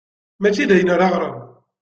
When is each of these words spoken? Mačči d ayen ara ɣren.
Mačči 0.41 0.67
d 0.69 0.71
ayen 0.73 0.93
ara 0.93 1.07
ɣren. 1.13 1.35